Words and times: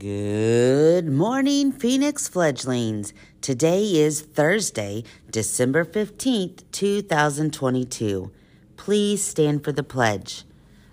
Good 0.00 1.12
morning, 1.12 1.72
Phoenix 1.72 2.26
fledglings. 2.26 3.12
Today 3.42 3.84
is 3.96 4.22
Thursday, 4.22 5.04
December 5.30 5.84
15th, 5.84 6.62
2022. 6.72 8.32
Please 8.78 9.22
stand 9.22 9.62
for 9.62 9.72
the 9.72 9.82
pledge. 9.82 10.44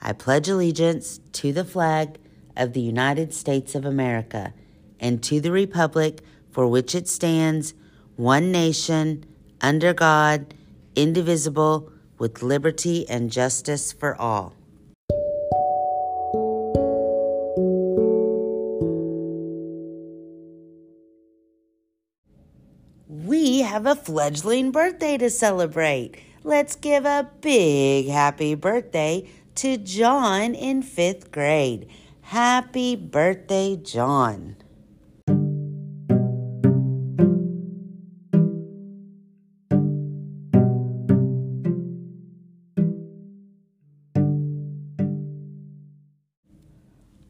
I 0.00 0.12
pledge 0.12 0.48
allegiance 0.48 1.18
to 1.32 1.52
the 1.52 1.64
flag 1.64 2.16
of 2.56 2.74
the 2.74 2.80
United 2.80 3.34
States 3.34 3.74
of 3.74 3.84
America 3.84 4.54
and 5.00 5.20
to 5.24 5.40
the 5.40 5.50
republic 5.50 6.20
for 6.52 6.68
which 6.68 6.94
it 6.94 7.08
stands, 7.08 7.74
one 8.14 8.52
nation, 8.52 9.24
under 9.60 9.92
God, 9.92 10.54
indivisible, 10.94 11.90
with 12.20 12.40
liberty 12.40 13.08
and 13.08 13.32
justice 13.32 13.92
for 13.92 14.14
all. 14.20 14.54
We 23.24 23.60
have 23.60 23.86
a 23.86 23.94
fledgling 23.94 24.72
birthday 24.72 25.16
to 25.18 25.30
celebrate. 25.30 26.16
Let's 26.42 26.74
give 26.74 27.04
a 27.04 27.30
big 27.40 28.08
happy 28.08 28.56
birthday 28.56 29.30
to 29.54 29.76
John 29.76 30.56
in 30.56 30.82
fifth 30.82 31.30
grade. 31.30 31.88
Happy 32.22 32.96
birthday, 32.96 33.76
John. 33.76 34.56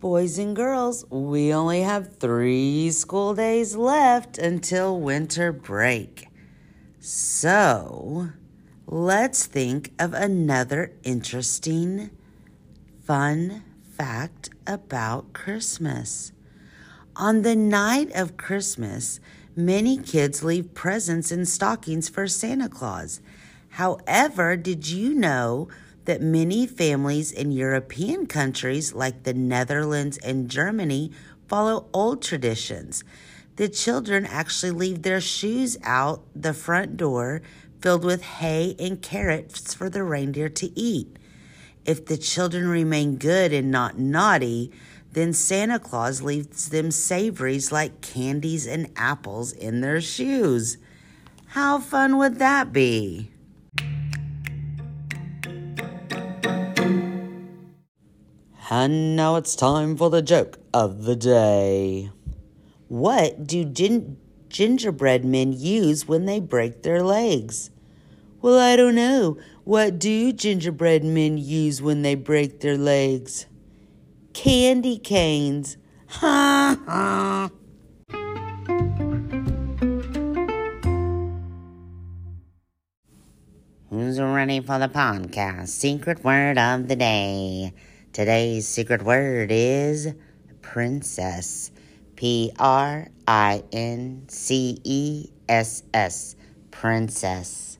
Boys 0.00 0.38
and 0.38 0.56
girls, 0.56 1.04
we 1.10 1.52
only 1.52 1.82
have 1.82 2.16
three 2.16 2.90
school 2.90 3.34
days 3.34 3.76
left 3.76 4.38
until 4.38 4.98
winter 4.98 5.52
break. 5.52 6.26
So, 7.00 8.30
let's 8.86 9.44
think 9.44 9.92
of 9.98 10.14
another 10.14 10.92
interesting, 11.02 12.08
fun 13.04 13.62
fact 13.94 14.48
about 14.66 15.34
Christmas. 15.34 16.32
On 17.14 17.42
the 17.42 17.54
night 17.54 18.10
of 18.14 18.38
Christmas, 18.38 19.20
many 19.54 19.98
kids 19.98 20.42
leave 20.42 20.72
presents 20.72 21.30
and 21.30 21.46
stockings 21.46 22.08
for 22.08 22.26
Santa 22.26 22.70
Claus. 22.70 23.20
However, 23.68 24.56
did 24.56 24.88
you 24.88 25.12
know 25.12 25.68
that 26.10 26.20
many 26.20 26.66
families 26.66 27.30
in 27.30 27.52
European 27.52 28.26
countries 28.26 28.92
like 28.92 29.22
the 29.22 29.32
Netherlands 29.32 30.18
and 30.18 30.50
Germany 30.50 31.12
follow 31.46 31.86
old 31.92 32.20
traditions? 32.20 33.04
The 33.54 33.68
children 33.68 34.26
actually 34.26 34.72
leave 34.72 35.02
their 35.02 35.20
shoes 35.20 35.78
out 35.84 36.24
the 36.34 36.52
front 36.52 36.96
door 36.96 37.42
filled 37.80 38.04
with 38.04 38.22
hay 38.22 38.74
and 38.80 39.00
carrots 39.00 39.72
for 39.72 39.88
the 39.88 40.02
reindeer 40.02 40.48
to 40.48 40.76
eat. 40.76 41.16
If 41.84 42.06
the 42.06 42.18
children 42.18 42.66
remain 42.66 43.14
good 43.14 43.52
and 43.52 43.70
not 43.70 43.96
naughty, 43.96 44.72
then 45.12 45.32
Santa 45.32 45.78
Claus 45.78 46.22
leaves 46.22 46.70
them 46.70 46.90
savories 46.90 47.70
like 47.70 48.00
candies 48.00 48.66
and 48.66 48.90
apples 48.96 49.52
in 49.52 49.80
their 49.80 50.00
shoes. 50.00 50.76
How 51.46 51.78
fun 51.78 52.18
would 52.18 52.40
that 52.40 52.72
be? 52.72 53.29
And 58.72 59.16
now 59.16 59.34
it's 59.34 59.56
time 59.56 59.96
for 59.96 60.10
the 60.10 60.22
joke 60.22 60.60
of 60.72 61.02
the 61.02 61.16
day. 61.16 62.12
What 62.86 63.44
do 63.44 63.64
gin- 63.64 64.16
gingerbread 64.48 65.24
men 65.24 65.52
use 65.52 66.06
when 66.06 66.24
they 66.26 66.38
break 66.38 66.84
their 66.84 67.02
legs? 67.02 67.72
Well, 68.40 68.60
I 68.60 68.76
don't 68.76 68.94
know. 68.94 69.38
What 69.64 69.98
do 69.98 70.32
gingerbread 70.32 71.02
men 71.02 71.36
use 71.36 71.82
when 71.82 72.02
they 72.02 72.14
break 72.14 72.60
their 72.60 72.78
legs? 72.78 73.46
Candy 74.34 74.98
canes. 74.98 75.76
Ha 76.06 76.78
ha. 76.86 77.50
Who's 83.90 84.20
ready 84.20 84.60
for 84.60 84.78
the 84.78 84.88
podcast? 84.88 85.70
Secret 85.70 86.22
word 86.22 86.56
of 86.56 86.86
the 86.86 86.94
day. 86.94 87.72
Today's 88.12 88.66
secret 88.66 89.02
word 89.04 89.52
is 89.52 90.12
princess. 90.62 91.70
P 92.16 92.50
R 92.58 93.06
I 93.28 93.62
N 93.70 94.24
C 94.26 94.80
E 94.82 95.28
S 95.48 95.84
S. 95.94 96.34
Princess. 96.72 97.78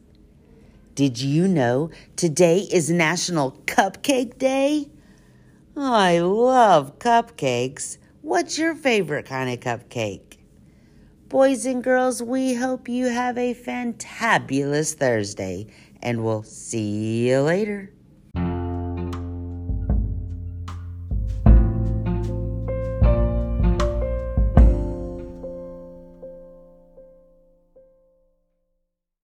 Did 0.94 1.20
you 1.20 1.48
know 1.48 1.90
today 2.14 2.60
is 2.60 2.90
National 2.90 3.58
Cupcake 3.66 4.38
Day? 4.38 4.88
Oh, 5.76 5.94
I 5.94 6.20
love 6.20 7.00
cupcakes. 7.00 7.98
What's 8.22 8.56
your 8.56 8.76
favorite 8.76 9.26
kind 9.26 9.50
of 9.50 9.58
cupcake? 9.58 10.36
Boys 11.28 11.66
and 11.66 11.82
girls, 11.82 12.22
we 12.22 12.54
hope 12.54 12.88
you 12.88 13.06
have 13.06 13.36
a 13.36 13.52
fantabulous 13.52 14.94
Thursday, 14.94 15.66
and 16.00 16.22
we'll 16.22 16.44
see 16.44 17.28
you 17.28 17.40
later. 17.40 17.90